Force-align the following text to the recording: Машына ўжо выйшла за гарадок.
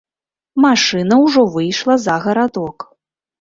Машына 0.63 1.19
ўжо 1.25 1.43
выйшла 1.57 1.99
за 2.07 2.17
гарадок. 2.25 2.89